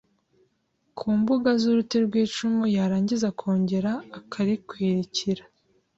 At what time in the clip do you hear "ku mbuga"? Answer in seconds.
0.97-1.49